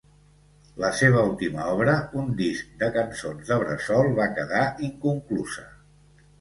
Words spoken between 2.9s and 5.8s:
cançons de bressol, va quedar inconclusa.